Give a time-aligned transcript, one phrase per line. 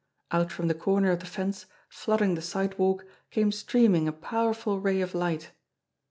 [0.31, 4.99] Out from the corner of the fence, flooding the sidewalk, came streaming a powerful ray
[4.99, 5.51] of light.